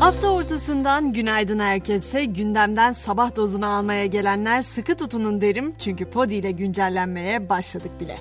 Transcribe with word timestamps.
Hafta 0.00 0.28
ortasından 0.28 1.12
günaydın 1.12 1.58
herkese. 1.58 2.24
Gündemden 2.24 2.92
sabah 2.92 3.36
dozunu 3.36 3.66
almaya 3.66 4.06
gelenler 4.06 4.62
sıkı 4.62 4.96
tutunun 4.96 5.40
derim. 5.40 5.74
Çünkü 5.78 6.04
Podi 6.04 6.34
ile 6.34 6.50
güncellenmeye 6.50 7.48
başladık 7.48 7.90
bile. 8.00 8.18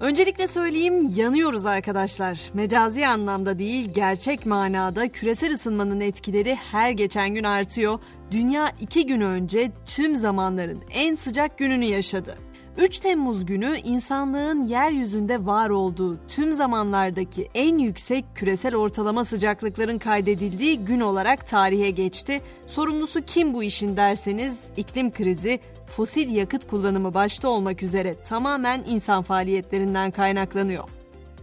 Öncelikle 0.00 0.46
söyleyeyim 0.46 1.12
yanıyoruz 1.16 1.66
arkadaşlar. 1.66 2.40
Mecazi 2.54 3.06
anlamda 3.06 3.58
değil 3.58 3.90
gerçek 3.94 4.46
manada 4.46 5.08
küresel 5.08 5.52
ısınmanın 5.54 6.00
etkileri 6.00 6.54
her 6.54 6.90
geçen 6.90 7.34
gün 7.34 7.44
artıyor. 7.44 7.98
Dünya 8.30 8.72
iki 8.80 9.06
gün 9.06 9.20
önce 9.20 9.72
tüm 9.86 10.14
zamanların 10.14 10.82
en 10.90 11.14
sıcak 11.14 11.58
gününü 11.58 11.84
yaşadı. 11.84 12.38
3 12.76 12.98
Temmuz 12.98 13.46
günü 13.46 13.76
insanlığın 13.84 14.64
yeryüzünde 14.64 15.46
var 15.46 15.70
olduğu 15.70 16.18
tüm 16.28 16.52
zamanlardaki 16.52 17.48
en 17.54 17.78
yüksek 17.78 18.24
küresel 18.34 18.76
ortalama 18.76 19.24
sıcaklıkların 19.24 19.98
kaydedildiği 19.98 20.78
gün 20.78 21.00
olarak 21.00 21.46
tarihe 21.46 21.90
geçti. 21.90 22.40
Sorumlusu 22.66 23.22
kim 23.22 23.54
bu 23.54 23.62
işin 23.62 23.96
derseniz 23.96 24.70
iklim 24.76 25.12
krizi, 25.12 25.60
fosil 25.96 26.28
yakıt 26.28 26.68
kullanımı 26.68 27.14
başta 27.14 27.48
olmak 27.48 27.82
üzere 27.82 28.16
tamamen 28.22 28.84
insan 28.88 29.22
faaliyetlerinden 29.22 30.10
kaynaklanıyor. 30.10 30.84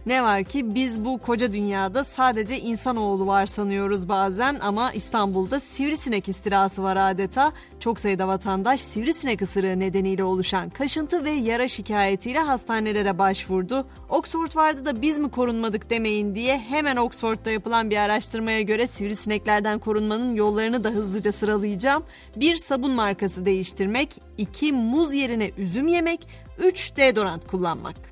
Ne 0.06 0.22
var 0.22 0.44
ki 0.44 0.74
biz 0.74 1.04
bu 1.04 1.18
koca 1.18 1.52
dünyada 1.52 2.04
sadece 2.04 2.60
insanoğlu 2.60 3.26
var 3.26 3.46
sanıyoruz 3.46 4.08
bazen 4.08 4.56
ama 4.60 4.92
İstanbul'da 4.92 5.60
sivrisinek 5.60 6.28
istilası 6.28 6.82
var 6.82 6.96
adeta. 6.96 7.52
Çok 7.80 8.00
sayıda 8.00 8.28
vatandaş 8.28 8.80
sivrisinek 8.80 9.42
ısırığı 9.42 9.80
nedeniyle 9.80 10.24
oluşan 10.24 10.70
kaşıntı 10.70 11.24
ve 11.24 11.30
yara 11.30 11.68
şikayetiyle 11.68 12.38
hastanelere 12.38 13.18
başvurdu. 13.18 13.86
Oxford 14.08 14.56
vardı 14.56 14.84
da 14.84 15.02
biz 15.02 15.18
mi 15.18 15.30
korunmadık 15.30 15.90
demeyin 15.90 16.34
diye 16.34 16.58
hemen 16.58 16.96
Oxford'da 16.96 17.50
yapılan 17.50 17.90
bir 17.90 17.96
araştırmaya 17.96 18.60
göre 18.60 18.86
sivrisineklerden 18.86 19.78
korunmanın 19.78 20.34
yollarını 20.34 20.84
da 20.84 20.88
hızlıca 20.88 21.32
sıralayacağım. 21.32 22.02
Bir 22.36 22.56
sabun 22.56 22.90
markası 22.90 23.46
değiştirmek, 23.46 24.10
iki 24.38 24.72
muz 24.72 25.14
yerine 25.14 25.50
üzüm 25.58 25.88
yemek, 25.88 26.28
üç 26.58 26.96
deodorant 26.96 27.46
kullanmak. 27.46 28.09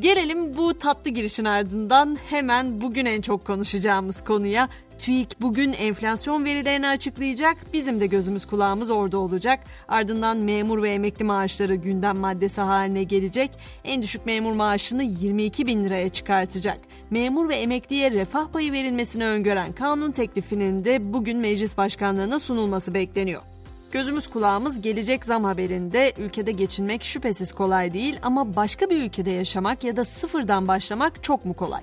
Gelelim 0.00 0.56
bu 0.56 0.78
tatlı 0.78 1.10
girişin 1.10 1.44
ardından 1.44 2.18
hemen 2.30 2.80
bugün 2.80 3.06
en 3.06 3.20
çok 3.20 3.44
konuşacağımız 3.44 4.24
konuya. 4.24 4.68
TÜİK 4.98 5.40
bugün 5.40 5.72
enflasyon 5.72 6.44
verilerini 6.44 6.88
açıklayacak. 6.88 7.56
Bizim 7.72 8.00
de 8.00 8.06
gözümüz 8.06 8.46
kulağımız 8.46 8.90
orada 8.90 9.18
olacak. 9.18 9.60
Ardından 9.88 10.38
memur 10.38 10.82
ve 10.82 10.90
emekli 10.90 11.24
maaşları 11.24 11.74
gündem 11.74 12.16
maddesi 12.16 12.60
haline 12.60 13.02
gelecek. 13.02 13.50
En 13.84 14.02
düşük 14.02 14.26
memur 14.26 14.52
maaşını 14.52 15.02
22 15.02 15.66
bin 15.66 15.84
liraya 15.84 16.08
çıkartacak. 16.08 16.78
Memur 17.10 17.48
ve 17.48 17.56
emekliye 17.56 18.10
refah 18.10 18.48
payı 18.48 18.72
verilmesini 18.72 19.26
öngören 19.26 19.72
kanun 19.72 20.10
teklifinin 20.10 20.84
de 20.84 21.12
bugün 21.12 21.38
meclis 21.38 21.76
başkanlığına 21.76 22.38
sunulması 22.38 22.94
bekleniyor. 22.94 23.49
Gözümüz 23.92 24.30
kulağımız 24.30 24.80
gelecek 24.80 25.24
zam 25.24 25.44
haberinde 25.44 26.12
ülkede 26.18 26.52
geçinmek 26.52 27.04
şüphesiz 27.04 27.52
kolay 27.52 27.92
değil 27.92 28.18
ama 28.22 28.56
başka 28.56 28.90
bir 28.90 29.02
ülkede 29.02 29.30
yaşamak 29.30 29.84
ya 29.84 29.96
da 29.96 30.04
sıfırdan 30.04 30.68
başlamak 30.68 31.22
çok 31.22 31.44
mu 31.44 31.54
kolay? 31.54 31.82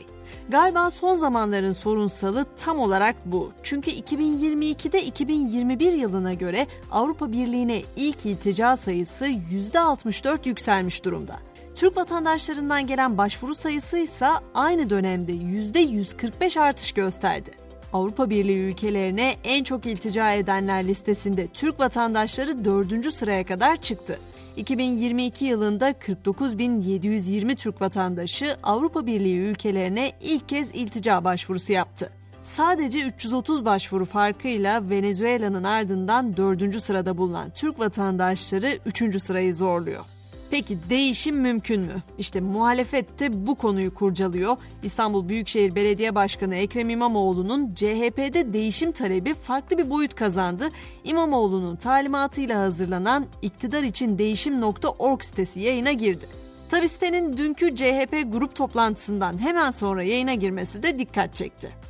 Galiba 0.50 0.90
son 0.90 1.14
zamanların 1.14 1.72
sorunsalı 1.72 2.46
tam 2.64 2.80
olarak 2.80 3.16
bu. 3.26 3.52
Çünkü 3.64 3.92
2022'de 3.92 5.04
2021 5.04 5.94
yılına 5.94 6.34
göre 6.34 6.68
Avrupa 6.92 7.32
Birliği'ne 7.32 7.82
ilk 7.96 8.26
iltica 8.26 8.78
sayısı 8.78 9.26
%64 9.26 10.48
yükselmiş 10.48 11.06
durumda. 11.06 11.36
Türk 11.76 11.98
vatandaşlarından 11.98 12.88
gelen 12.88 13.18
başvuru 13.18 13.56
sayısı 13.56 13.98
ise 13.98 14.28
aynı 14.54 14.90
dönemde 14.90 15.32
%145 15.32 16.60
artış 16.60 16.92
gösterdi. 16.92 17.67
Avrupa 17.98 18.30
Birliği 18.30 18.60
ülkelerine 18.60 19.36
en 19.44 19.64
çok 19.64 19.86
iltica 19.86 20.34
edenler 20.34 20.88
listesinde 20.88 21.48
Türk 21.48 21.80
vatandaşları 21.80 22.66
4. 22.66 23.14
sıraya 23.14 23.46
kadar 23.46 23.82
çıktı. 23.82 24.20
2022 24.58 25.46
yılında 25.46 25.92
49.720 25.92 27.56
Türk 27.56 27.82
vatandaşı 27.82 28.58
Avrupa 28.64 29.06
Birliği 29.06 29.38
ülkelerine 29.38 30.12
ilk 30.22 30.50
kez 30.50 30.72
iltica 30.74 31.24
başvurusu 31.24 31.74
yaptı. 31.74 32.10
Sadece 32.42 33.06
330 33.06 33.66
başvuru 33.66 34.06
farkıyla 34.06 34.90
Venezuela'nın 34.90 35.64
ardından 35.64 36.38
4. 36.38 36.82
sırada 36.84 37.18
bulunan 37.18 37.50
Türk 37.50 37.80
vatandaşları 37.80 38.80
3. 38.86 39.22
sırayı 39.22 39.54
zorluyor. 39.54 40.17
Peki 40.52 40.78
değişim 40.90 41.36
mümkün 41.36 41.82
mü? 41.82 42.04
İşte 42.18 42.42
muhalefet 42.42 43.20
de 43.20 43.48
bu 43.48 43.56
konuyu 43.56 43.94
kurcalıyor. 43.94 44.58
İstanbul 44.84 45.30
Büyükşehir 45.30 45.76
Belediye 45.76 46.16
Başkanı 46.16 46.56
Ekrem 46.56 46.90
İmamoğlu'nun 46.90 47.74
CHP'de 47.76 48.54
değişim 48.54 48.92
talebi 48.92 49.34
farklı 49.34 49.78
bir 49.78 49.90
boyut 49.90 50.16
kazandı. 50.16 50.70
İmamoğlu'nun 51.04 51.76
talimatıyla 51.76 52.60
hazırlanan 52.62 53.26
iktidar 53.42 53.84
için 53.84 54.18
değişim.org 54.18 55.22
sitesi 55.22 55.60
yayına 55.60 55.92
girdi. 55.92 56.26
Tabi 56.72 56.88
sitenin 56.88 57.38
dünkü 57.38 57.76
CHP 57.76 58.32
grup 58.32 58.56
toplantısından 58.56 59.42
hemen 59.42 59.72
sonra 59.72 60.04
yayına 60.04 60.34
girmesi 60.34 60.84
de 60.84 61.00
dikkat 61.00 61.36
çekti. 61.36 61.87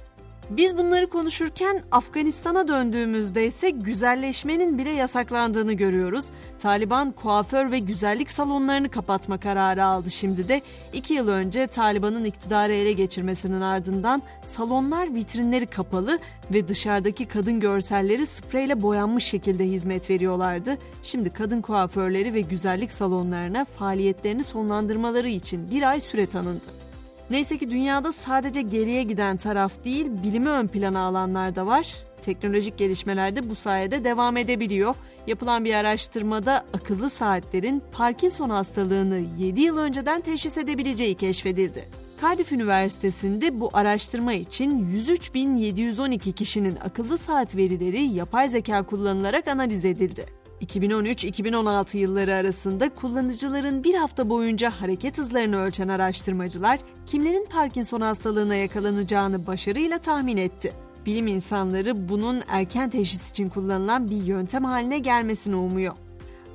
Biz 0.49 0.77
bunları 0.77 1.09
konuşurken 1.09 1.83
Afganistan'a 1.91 2.67
döndüğümüzde 2.67 3.45
ise 3.45 3.69
güzelleşmenin 3.69 4.77
bile 4.77 4.89
yasaklandığını 4.89 5.73
görüyoruz. 5.73 6.25
Taliban 6.59 7.11
kuaför 7.11 7.71
ve 7.71 7.79
güzellik 7.79 8.31
salonlarını 8.31 8.89
kapatma 8.89 9.37
kararı 9.37 9.85
aldı 9.85 10.09
şimdi 10.09 10.47
de. 10.47 10.61
iki 10.93 11.13
yıl 11.13 11.27
önce 11.27 11.67
Taliban'ın 11.67 12.23
iktidarı 12.23 12.73
ele 12.73 12.93
geçirmesinin 12.93 13.61
ardından 13.61 14.21
salonlar 14.43 15.15
vitrinleri 15.15 15.65
kapalı 15.65 16.19
ve 16.53 16.67
dışarıdaki 16.67 17.25
kadın 17.25 17.59
görselleri 17.59 18.25
spreyle 18.25 18.81
boyanmış 18.81 19.23
şekilde 19.23 19.65
hizmet 19.65 20.09
veriyorlardı. 20.09 20.77
Şimdi 21.03 21.29
kadın 21.29 21.61
kuaförleri 21.61 22.33
ve 22.33 22.41
güzellik 22.41 22.91
salonlarına 22.91 23.65
faaliyetlerini 23.65 24.43
sonlandırmaları 24.43 25.29
için 25.29 25.71
bir 25.71 25.89
ay 25.89 25.99
süre 26.01 26.25
tanındı. 26.25 26.86
Neyse 27.29 27.57
ki 27.57 27.69
dünyada 27.69 28.11
sadece 28.11 28.61
geriye 28.61 29.03
giden 29.03 29.37
taraf 29.37 29.83
değil, 29.83 30.07
bilimi 30.23 30.49
ön 30.49 30.67
plana 30.67 30.99
alanlar 30.99 31.55
da 31.55 31.65
var. 31.65 31.95
Teknolojik 32.21 32.77
gelişmeler 32.77 33.35
de 33.35 33.49
bu 33.49 33.55
sayede 33.55 34.03
devam 34.03 34.37
edebiliyor. 34.37 34.95
Yapılan 35.27 35.65
bir 35.65 35.73
araştırmada 35.73 36.65
akıllı 36.73 37.09
saatlerin 37.09 37.83
Parkinson 37.91 38.49
hastalığını 38.49 39.23
7 39.37 39.61
yıl 39.61 39.77
önceden 39.77 40.21
teşhis 40.21 40.57
edebileceği 40.57 41.15
keşfedildi. 41.15 41.87
Cardiff 42.21 42.51
Üniversitesi'nde 42.51 43.59
bu 43.59 43.69
araştırma 43.73 44.33
için 44.33 44.91
103.712 44.93 46.33
kişinin 46.33 46.75
akıllı 46.75 47.17
saat 47.17 47.55
verileri 47.55 48.03
yapay 48.03 48.49
zeka 48.49 48.83
kullanılarak 48.83 49.47
analiz 49.47 49.85
edildi. 49.85 50.25
2013-2016 50.61 51.97
yılları 51.97 52.35
arasında 52.35 52.89
kullanıcıların 52.89 53.83
bir 53.83 53.93
hafta 53.95 54.29
boyunca 54.29 54.69
hareket 54.69 55.17
hızlarını 55.17 55.57
ölçen 55.57 55.87
araştırmacılar 55.87 56.79
kimlerin 57.05 57.47
Parkinson 57.49 58.01
hastalığına 58.01 58.55
yakalanacağını 58.55 59.47
başarıyla 59.47 59.97
tahmin 59.97 60.37
etti. 60.37 60.73
Bilim 61.05 61.27
insanları 61.27 62.09
bunun 62.09 62.41
erken 62.47 62.89
teşhis 62.89 63.31
için 63.31 63.49
kullanılan 63.49 64.09
bir 64.09 64.23
yöntem 64.23 64.63
haline 64.63 64.99
gelmesini 64.99 65.55
umuyor. 65.55 65.93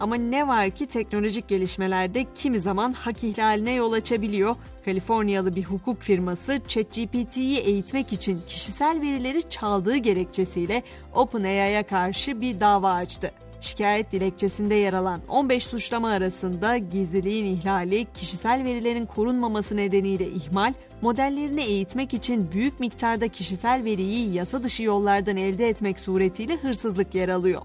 Ama 0.01 0.15
ne 0.15 0.49
var 0.49 0.71
ki 0.71 0.87
teknolojik 0.87 1.49
gelişmelerde 1.49 2.27
kimi 2.35 2.61
zaman 2.61 2.93
hak 2.93 3.25
ihlaline 3.25 3.73
yol 3.73 3.93
açabiliyor. 3.93 4.57
Kaliforniyalı 4.85 5.57
bir 5.57 5.65
hukuk 5.65 6.03
firması 6.03 6.61
ChatGPT'yi 6.69 7.59
eğitmek 7.59 8.13
için 8.13 8.41
kişisel 8.49 9.01
verileri 9.01 9.49
çaldığı 9.49 9.97
gerekçesiyle 9.97 10.83
OpenAI'ya 11.15 11.87
karşı 11.87 12.41
bir 12.41 12.61
dava 12.61 12.93
açtı. 12.93 13.33
Şikayet 13.63 14.13
dilekçesinde 14.13 14.75
yer 14.75 14.93
alan 14.93 15.21
15 15.29 15.67
suçlama 15.67 16.09
arasında 16.09 16.77
gizliliğin 16.77 17.45
ihlali, 17.45 18.07
kişisel 18.15 18.65
verilerin 18.65 19.07
korunmaması 19.07 19.77
nedeniyle 19.77 20.31
ihmal, 20.31 20.75
modellerini 21.03 21.63
eğitmek 21.63 22.15
için 22.15 22.53
büyük 22.53 22.81
miktarda 22.81 23.29
kişisel 23.29 23.85
veriyi 23.85 24.35
yasa 24.35 24.63
dışı 24.63 24.83
yollardan 24.83 25.37
elde 25.37 25.69
etmek 25.69 26.01
suretiyle 26.01 26.57
hırsızlık 26.57 27.15
yer 27.15 27.29
alıyor. 27.29 27.63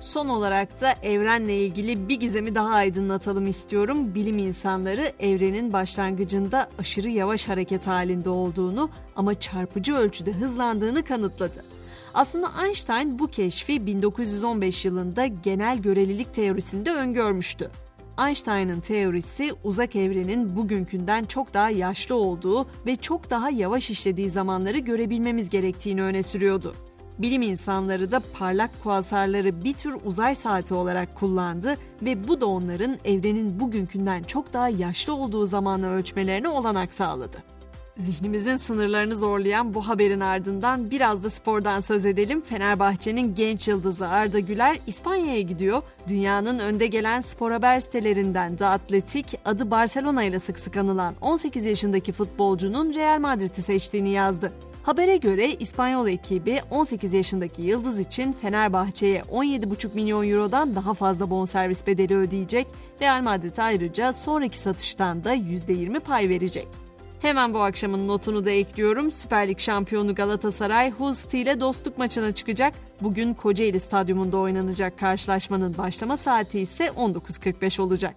Son 0.00 0.28
olarak 0.28 0.80
da 0.80 0.92
evrenle 1.02 1.58
ilgili 1.58 2.08
bir 2.08 2.20
gizemi 2.20 2.54
daha 2.54 2.74
aydınlatalım 2.74 3.46
istiyorum. 3.46 4.14
Bilim 4.14 4.38
insanları 4.38 5.12
evrenin 5.18 5.72
başlangıcında 5.72 6.70
aşırı 6.78 7.08
yavaş 7.08 7.48
hareket 7.48 7.86
halinde 7.86 8.28
olduğunu 8.28 8.90
ama 9.16 9.40
çarpıcı 9.40 9.94
ölçüde 9.94 10.32
hızlandığını 10.32 11.04
kanıtladı. 11.04 11.81
Aslında 12.14 12.50
Einstein 12.64 13.18
bu 13.18 13.26
keşfi 13.26 13.86
1915 13.86 14.84
yılında 14.84 15.26
genel 15.26 15.78
görelilik 15.78 16.34
teorisinde 16.34 16.92
öngörmüştü. 16.92 17.70
Einstein'ın 18.26 18.80
teorisi 18.80 19.52
uzak 19.64 19.96
evrenin 19.96 20.56
bugünkünden 20.56 21.24
çok 21.24 21.54
daha 21.54 21.70
yaşlı 21.70 22.14
olduğu 22.14 22.66
ve 22.86 22.96
çok 22.96 23.30
daha 23.30 23.50
yavaş 23.50 23.90
işlediği 23.90 24.30
zamanları 24.30 24.78
görebilmemiz 24.78 25.50
gerektiğini 25.50 26.02
öne 26.02 26.22
sürüyordu. 26.22 26.74
Bilim 27.18 27.42
insanları 27.42 28.10
da 28.10 28.20
parlak 28.38 28.70
kuasarları 28.82 29.64
bir 29.64 29.72
tür 29.72 29.96
uzay 30.04 30.34
saati 30.34 30.74
olarak 30.74 31.14
kullandı 31.14 31.76
ve 32.02 32.28
bu 32.28 32.40
da 32.40 32.46
onların 32.46 32.96
evrenin 33.04 33.60
bugünkünden 33.60 34.22
çok 34.22 34.52
daha 34.52 34.68
yaşlı 34.68 35.14
olduğu 35.14 35.46
zamanı 35.46 35.90
ölçmelerine 35.90 36.48
olanak 36.48 36.94
sağladı. 36.94 37.51
Zihnimizin 38.02 38.56
sınırlarını 38.56 39.16
zorlayan 39.16 39.74
bu 39.74 39.88
haberin 39.88 40.20
ardından 40.20 40.90
biraz 40.90 41.24
da 41.24 41.30
spordan 41.30 41.80
söz 41.80 42.06
edelim. 42.06 42.40
Fenerbahçe'nin 42.40 43.34
genç 43.34 43.68
yıldızı 43.68 44.08
Arda 44.08 44.40
Güler 44.40 44.78
İspanya'ya 44.86 45.40
gidiyor. 45.40 45.82
Dünyanın 46.08 46.58
önde 46.58 46.86
gelen 46.86 47.20
spor 47.20 47.50
haber 47.50 47.80
sitelerinden 47.80 48.56
The 48.56 48.66
Athletic 48.66 49.38
adı 49.44 49.70
Barcelona 49.70 50.24
ile 50.24 50.38
sık 50.38 50.58
sık 50.58 50.76
anılan 50.76 51.14
18 51.20 51.66
yaşındaki 51.66 52.12
futbolcunun 52.12 52.94
Real 52.94 53.20
Madrid'i 53.20 53.62
seçtiğini 53.62 54.10
yazdı. 54.10 54.52
Habere 54.82 55.16
göre 55.16 55.54
İspanyol 55.54 56.08
ekibi 56.08 56.60
18 56.70 57.12
yaşındaki 57.12 57.62
Yıldız 57.62 57.98
için 57.98 58.32
Fenerbahçe'ye 58.32 59.20
17,5 59.20 59.94
milyon 59.94 60.28
eurodan 60.28 60.74
daha 60.74 60.94
fazla 60.94 61.30
bonservis 61.30 61.86
bedeli 61.86 62.16
ödeyecek. 62.16 62.66
Real 63.00 63.22
Madrid 63.22 63.56
ayrıca 63.56 64.12
sonraki 64.12 64.58
satıştan 64.58 65.24
da 65.24 65.34
%20 65.34 66.00
pay 66.00 66.28
verecek. 66.28 66.68
Hemen 67.22 67.54
bu 67.54 67.60
akşamın 67.60 68.08
notunu 68.08 68.44
da 68.44 68.50
ekliyorum. 68.50 69.12
Süper 69.12 69.48
Lig 69.48 69.58
şampiyonu 69.58 70.14
Galatasaray 70.14 70.90
Hull 70.90 71.14
ile 71.32 71.60
dostluk 71.60 71.98
maçına 71.98 72.32
çıkacak. 72.32 72.74
Bugün 73.00 73.34
Kocaeli 73.34 73.80
Stadyumunda 73.80 74.36
oynanacak 74.36 74.98
karşılaşmanın 74.98 75.78
başlama 75.78 76.16
saati 76.16 76.60
ise 76.60 76.86
19.45 76.86 77.82
olacak. 77.82 78.14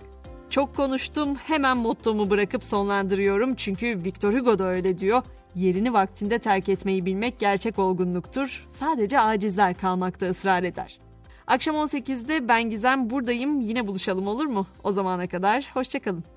Çok 0.50 0.76
konuştum. 0.76 1.36
Hemen 1.36 1.78
mottomu 1.78 2.30
bırakıp 2.30 2.64
sonlandırıyorum. 2.64 3.56
Çünkü 3.56 4.04
Victor 4.04 4.34
Hugo 4.34 4.60
da 4.60 4.64
öyle 4.64 4.98
diyor. 4.98 5.24
Yerini 5.56 5.94
vaktinde 5.94 6.40
terk 6.40 6.70
etmeyi 6.70 7.06
bilmek 7.06 7.40
gerçek 7.40 7.80
olgunluktur. 7.80 8.66
Sadece 8.70 9.20
acizler 9.20 9.74
kalmakta 9.74 10.26
ısrar 10.26 10.64
eder. 10.64 11.00
Akşam 11.48 11.76
18'de 11.76 12.48
ben 12.48 12.70
Gizem 12.70 13.10
buradayım. 13.10 13.62
Yine 13.62 13.88
buluşalım 13.88 14.28
olur 14.28 14.46
mu? 14.46 14.66
O 14.84 14.92
zamana 14.92 15.28
kadar 15.28 15.72
hoşçakalın. 15.74 16.35